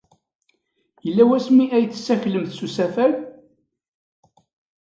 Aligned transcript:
Yella 1.05 1.23
wasmi 1.29 1.65
ay 1.75 1.85
tessaklemt 1.87 2.51
s 2.57 2.59
usafag? 2.65 3.13